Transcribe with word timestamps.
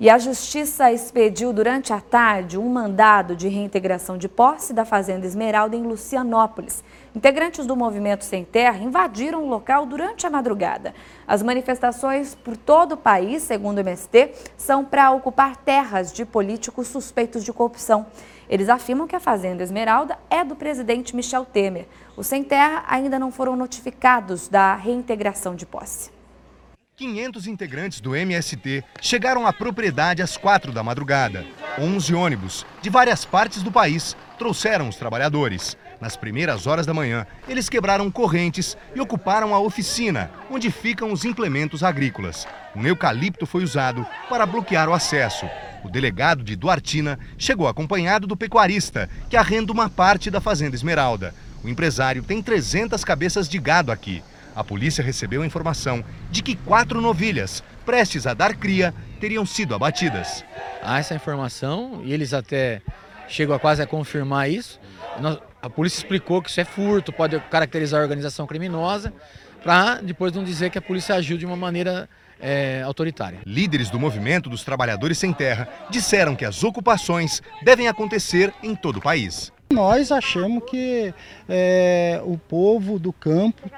E 0.00 0.08
a 0.08 0.16
Justiça 0.16 0.92
expediu 0.92 1.52
durante 1.52 1.92
a 1.92 2.00
tarde 2.00 2.56
um 2.56 2.68
mandado 2.68 3.34
de 3.34 3.48
reintegração 3.48 4.16
de 4.16 4.28
posse 4.28 4.72
da 4.72 4.84
Fazenda 4.84 5.26
Esmeralda 5.26 5.74
em 5.74 5.82
Lucianópolis. 5.82 6.84
Integrantes 7.16 7.66
do 7.66 7.74
Movimento 7.74 8.24
Sem 8.24 8.44
Terra 8.44 8.78
invadiram 8.78 9.42
o 9.42 9.48
local 9.48 9.84
durante 9.86 10.24
a 10.24 10.30
madrugada. 10.30 10.94
As 11.26 11.42
manifestações 11.42 12.32
por 12.32 12.56
todo 12.56 12.92
o 12.92 12.96
país, 12.96 13.42
segundo 13.42 13.78
o 13.78 13.80
MST, 13.80 14.34
são 14.56 14.84
para 14.84 15.10
ocupar 15.10 15.56
terras 15.56 16.12
de 16.12 16.24
políticos 16.24 16.86
suspeitos 16.86 17.42
de 17.42 17.52
corrupção. 17.52 18.06
Eles 18.48 18.68
afirmam 18.68 19.08
que 19.08 19.16
a 19.16 19.20
Fazenda 19.20 19.64
Esmeralda 19.64 20.16
é 20.30 20.44
do 20.44 20.54
presidente 20.54 21.16
Michel 21.16 21.44
Temer. 21.44 21.88
Os 22.16 22.28
Sem 22.28 22.44
Terra 22.44 22.84
ainda 22.86 23.18
não 23.18 23.32
foram 23.32 23.56
notificados 23.56 24.46
da 24.46 24.76
reintegração 24.76 25.56
de 25.56 25.66
posse. 25.66 26.17
500 26.98 27.46
integrantes 27.46 28.00
do 28.00 28.16
MST 28.16 28.82
chegaram 29.00 29.46
à 29.46 29.52
propriedade 29.52 30.20
às 30.20 30.36
quatro 30.36 30.72
da 30.72 30.82
madrugada. 30.82 31.46
11 31.78 32.12
ônibus, 32.12 32.66
de 32.82 32.90
várias 32.90 33.24
partes 33.24 33.62
do 33.62 33.70
país, 33.70 34.16
trouxeram 34.36 34.88
os 34.88 34.96
trabalhadores. 34.96 35.76
Nas 36.00 36.16
primeiras 36.16 36.66
horas 36.66 36.86
da 36.86 36.92
manhã, 36.92 37.24
eles 37.48 37.68
quebraram 37.68 38.10
correntes 38.10 38.76
e 38.96 39.00
ocuparam 39.00 39.54
a 39.54 39.60
oficina, 39.60 40.28
onde 40.50 40.72
ficam 40.72 41.12
os 41.12 41.24
implementos 41.24 41.84
agrícolas. 41.84 42.48
Um 42.74 42.84
eucalipto 42.84 43.46
foi 43.46 43.62
usado 43.62 44.04
para 44.28 44.44
bloquear 44.44 44.88
o 44.88 44.92
acesso. 44.92 45.48
O 45.84 45.88
delegado 45.88 46.42
de 46.42 46.56
Duartina 46.56 47.16
chegou 47.38 47.68
acompanhado 47.68 48.26
do 48.26 48.36
pecuarista, 48.36 49.08
que 49.30 49.36
arrenda 49.36 49.72
uma 49.72 49.88
parte 49.88 50.32
da 50.32 50.40
Fazenda 50.40 50.74
Esmeralda. 50.74 51.32
O 51.62 51.68
empresário 51.68 52.24
tem 52.24 52.42
300 52.42 53.04
cabeças 53.04 53.48
de 53.48 53.58
gado 53.60 53.92
aqui. 53.92 54.20
A 54.58 54.64
polícia 54.64 55.04
recebeu 55.04 55.42
a 55.42 55.46
informação 55.46 56.04
de 56.32 56.42
que 56.42 56.56
quatro 56.56 57.00
novilhas, 57.00 57.62
prestes 57.86 58.26
a 58.26 58.34
dar 58.34 58.56
cria, 58.56 58.92
teriam 59.20 59.46
sido 59.46 59.72
abatidas. 59.72 60.44
Há 60.82 60.98
essa 60.98 61.14
informação 61.14 62.02
e 62.04 62.12
eles 62.12 62.34
até 62.34 62.82
chegam 63.28 63.54
a 63.54 63.60
quase 63.60 63.80
a 63.80 63.86
confirmar 63.86 64.50
isso. 64.50 64.80
A 65.62 65.70
polícia 65.70 65.98
explicou 65.98 66.42
que 66.42 66.50
isso 66.50 66.60
é 66.60 66.64
furto, 66.64 67.12
pode 67.12 67.38
caracterizar 67.48 68.00
a 68.00 68.02
organização 68.02 68.48
criminosa, 68.48 69.12
para 69.62 70.00
depois 70.00 70.32
não 70.32 70.42
dizer 70.42 70.70
que 70.70 70.78
a 70.78 70.82
polícia 70.82 71.14
agiu 71.14 71.38
de 71.38 71.46
uma 71.46 71.56
maneira 71.56 72.08
é, 72.40 72.82
autoritária. 72.82 73.38
Líderes 73.46 73.90
do 73.90 73.98
movimento 74.00 74.50
dos 74.50 74.64
trabalhadores 74.64 75.18
sem 75.18 75.32
terra 75.32 75.68
disseram 75.88 76.34
que 76.34 76.44
as 76.44 76.64
ocupações 76.64 77.40
devem 77.62 77.86
acontecer 77.86 78.52
em 78.60 78.74
todo 78.74 78.96
o 78.96 79.00
país. 79.00 79.52
Nós 79.70 80.10
achamos 80.10 80.64
que 80.68 81.14
é, 81.48 82.20
o 82.24 82.38
povo 82.38 82.98
do 82.98 83.12
campo 83.12 83.70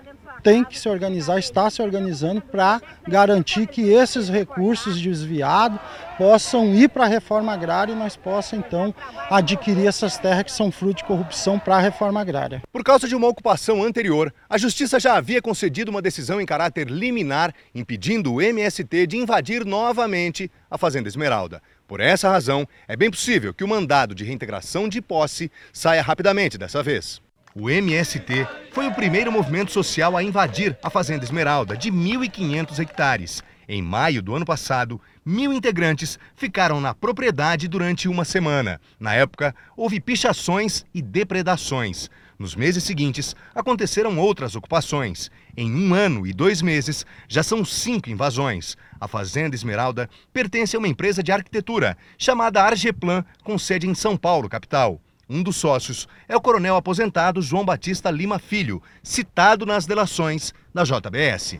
tem 0.42 0.64
que 0.64 0.78
se 0.78 0.88
organizar, 0.88 1.38
está 1.38 1.68
se 1.70 1.82
organizando 1.82 2.40
para 2.40 2.80
garantir 3.06 3.66
que 3.66 3.82
esses 3.82 4.28
recursos 4.28 5.00
desviados 5.00 5.78
possam 6.16 6.74
ir 6.74 6.88
para 6.88 7.04
a 7.04 7.08
reforma 7.08 7.52
agrária 7.52 7.92
e 7.92 7.96
nós 7.96 8.16
possamos 8.16 8.66
então 8.66 8.94
adquirir 9.30 9.86
essas 9.86 10.18
terras 10.18 10.44
que 10.44 10.52
são 10.52 10.70
fruto 10.70 10.98
de 10.98 11.04
corrupção 11.04 11.58
para 11.58 11.76
a 11.76 11.80
reforma 11.80 12.20
agrária. 12.20 12.62
Por 12.72 12.84
causa 12.84 13.08
de 13.08 13.14
uma 13.14 13.28
ocupação 13.28 13.82
anterior, 13.82 14.32
a 14.48 14.58
Justiça 14.58 15.00
já 15.00 15.16
havia 15.16 15.40
concedido 15.40 15.90
uma 15.90 16.02
decisão 16.02 16.40
em 16.40 16.46
caráter 16.46 16.88
liminar 16.88 17.54
impedindo 17.74 18.34
o 18.34 18.42
MST 18.42 19.06
de 19.06 19.16
invadir 19.16 19.64
novamente 19.64 20.50
a 20.70 20.76
Fazenda 20.76 21.08
Esmeralda. 21.08 21.62
Por 21.86 22.00
essa 22.00 22.30
razão, 22.30 22.68
é 22.86 22.96
bem 22.96 23.10
possível 23.10 23.52
que 23.52 23.64
o 23.64 23.68
mandado 23.68 24.14
de 24.14 24.24
reintegração 24.24 24.88
de 24.88 25.02
posse 25.02 25.50
saia 25.72 26.02
rapidamente 26.02 26.56
dessa 26.56 26.82
vez. 26.82 27.20
O 27.60 27.68
MST 27.68 28.48
foi 28.72 28.86
o 28.86 28.94
primeiro 28.94 29.30
movimento 29.30 29.70
social 29.70 30.16
a 30.16 30.22
invadir 30.22 30.78
a 30.82 30.88
Fazenda 30.88 31.24
Esmeralda, 31.26 31.76
de 31.76 31.92
1.500 31.92 32.78
hectares. 32.78 33.42
Em 33.68 33.82
maio 33.82 34.22
do 34.22 34.34
ano 34.34 34.46
passado, 34.46 34.98
mil 35.22 35.52
integrantes 35.52 36.18
ficaram 36.34 36.80
na 36.80 36.94
propriedade 36.94 37.68
durante 37.68 38.08
uma 38.08 38.24
semana. 38.24 38.80
Na 38.98 39.12
época, 39.12 39.54
houve 39.76 40.00
pichações 40.00 40.86
e 40.94 41.02
depredações. 41.02 42.08
Nos 42.38 42.56
meses 42.56 42.82
seguintes, 42.82 43.36
aconteceram 43.54 44.18
outras 44.18 44.56
ocupações. 44.56 45.30
Em 45.54 45.70
um 45.70 45.92
ano 45.92 46.26
e 46.26 46.32
dois 46.32 46.62
meses, 46.62 47.04
já 47.28 47.42
são 47.42 47.62
cinco 47.62 48.08
invasões. 48.08 48.74
A 48.98 49.06
Fazenda 49.06 49.54
Esmeralda 49.54 50.08
pertence 50.32 50.74
a 50.74 50.78
uma 50.78 50.88
empresa 50.88 51.22
de 51.22 51.30
arquitetura 51.30 51.94
chamada 52.16 52.62
Argeplan, 52.62 53.22
com 53.44 53.58
sede 53.58 53.86
em 53.86 53.94
São 53.94 54.16
Paulo, 54.16 54.48
capital. 54.48 54.98
Um 55.32 55.44
dos 55.44 55.58
sócios 55.58 56.08
é 56.28 56.36
o 56.36 56.40
coronel 56.40 56.74
aposentado 56.74 57.40
João 57.40 57.64
Batista 57.64 58.10
Lima 58.10 58.40
Filho, 58.40 58.82
citado 59.00 59.64
nas 59.64 59.86
delações 59.86 60.52
da 60.74 60.82
JBS. 60.82 61.56